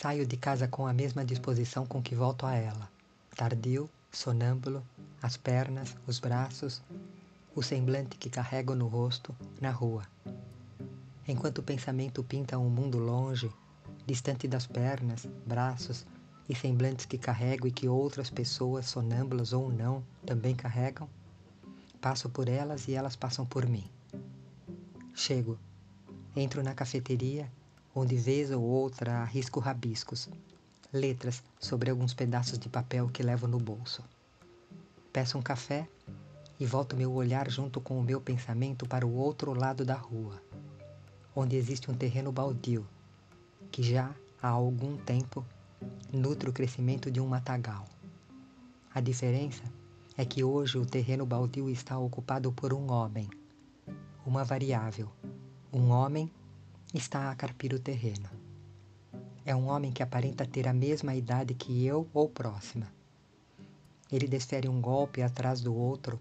[0.00, 2.90] Saio de casa com a mesma disposição com que volto a ela.
[3.36, 4.82] Tardio, sonâmbulo,
[5.20, 6.80] as pernas, os braços,
[7.54, 10.04] o semblante que carrego no rosto, na rua.
[11.28, 13.52] Enquanto o pensamento pinta um mundo longe,
[14.06, 16.06] distante das pernas, braços
[16.48, 21.10] e semblantes que carrego e que outras pessoas, sonâmbulas ou não, também carregam,
[22.00, 23.84] passo por elas e elas passam por mim.
[25.12, 25.58] Chego,
[26.34, 27.52] entro na cafeteria,
[27.94, 30.28] onde vez ou outra arrisco rabiscos,
[30.92, 34.02] letras sobre alguns pedaços de papel que levo no bolso.
[35.12, 35.88] Peço um café
[36.58, 40.40] e volto meu olhar junto com o meu pensamento para o outro lado da rua,
[41.34, 42.86] onde existe um terreno baldio,
[43.70, 45.44] que já há algum tempo
[46.12, 47.86] nutre o crescimento de um matagal.
[48.94, 49.62] A diferença
[50.16, 53.28] é que hoje o terreno baldio está ocupado por um homem,
[54.26, 55.10] uma variável.
[55.72, 56.30] Um homem
[56.92, 58.28] está a carpir o terreno.
[59.44, 62.86] É um homem que aparenta ter a mesma idade que eu ou próxima.
[64.10, 66.20] Ele desfere um golpe atrás do outro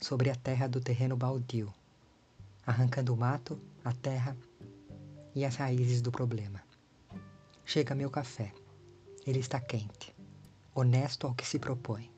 [0.00, 1.72] sobre a terra do terreno baldio,
[2.66, 4.36] arrancando o mato, a terra
[5.34, 6.62] e as raízes do problema.
[7.64, 8.52] Chega meu café.
[9.26, 10.14] Ele está quente,
[10.74, 12.10] honesto ao que se propõe.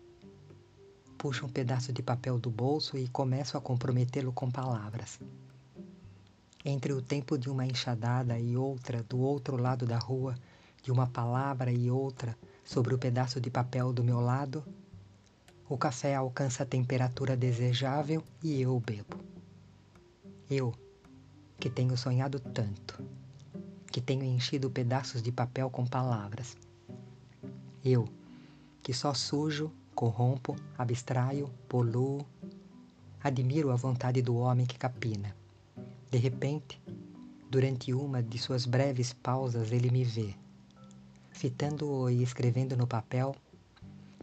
[1.16, 5.18] Puxo um pedaço de papel do bolso e começo a comprometê-lo com palavras.
[6.70, 10.34] Entre o tempo de uma enxadada e outra do outro lado da rua,
[10.82, 14.62] de uma palavra e outra sobre o pedaço de papel do meu lado,
[15.66, 19.16] o café alcança a temperatura desejável e eu bebo.
[20.50, 20.74] Eu,
[21.58, 23.02] que tenho sonhado tanto,
[23.90, 26.54] que tenho enchido pedaços de papel com palavras.
[27.82, 28.06] Eu,
[28.82, 32.26] que só sujo, corrompo, abstraio, poluo,
[33.24, 35.34] admiro a vontade do homem que capina
[36.10, 36.80] de repente,
[37.50, 40.34] durante uma de suas breves pausas, ele me vê.
[41.30, 43.36] Fitando-o e escrevendo no papel,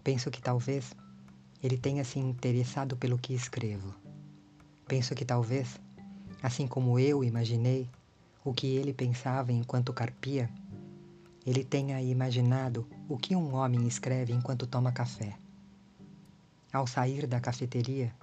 [0.03, 0.95] penso que talvez
[1.61, 3.93] ele tenha se interessado pelo que escrevo.
[4.87, 5.79] Penso que talvez,
[6.41, 7.87] assim como eu imaginei
[8.43, 10.49] o que ele pensava enquanto carpia,
[11.45, 15.37] ele tenha imaginado o que um homem escreve enquanto toma café.
[16.73, 18.13] Ao sair da cafeteria,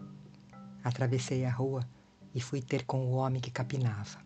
[0.83, 1.87] atravessei a rua
[2.34, 4.19] e fui ter com o homem que capinava.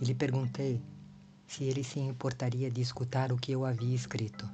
[0.00, 0.82] E lhe perguntei
[1.46, 4.48] se ele se importaria de escutar o que eu havia escrito.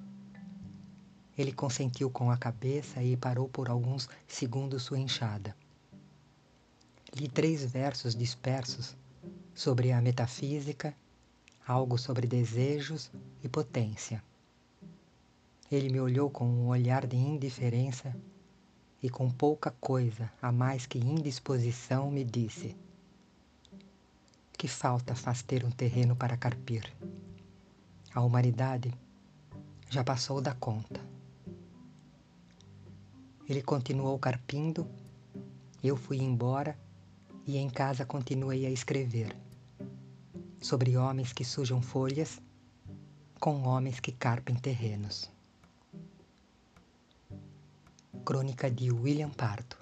[1.37, 5.57] Ele consentiu com a cabeça e parou por alguns segundos sua enxada.
[7.15, 8.97] Li três versos dispersos
[9.55, 10.95] sobre a metafísica,
[11.67, 13.11] algo sobre desejos
[13.43, 14.23] e potência.
[15.71, 18.15] Ele me olhou com um olhar de indiferença
[19.03, 22.77] e com pouca coisa a mais que indisposição me disse:
[24.53, 26.93] Que falta faz ter um terreno para carpir?
[28.15, 28.93] A humanidade
[29.89, 31.01] já passou da conta.
[33.49, 34.87] Ele continuou carpindo,
[35.83, 36.79] eu fui embora
[37.47, 39.37] e em casa continuei a escrever
[40.61, 42.41] sobre homens que sujam folhas
[43.41, 45.31] com homens que carpem terrenos.
[48.31, 49.80] Crônica de William Pardo.